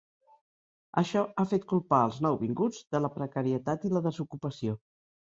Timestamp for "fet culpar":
1.49-1.99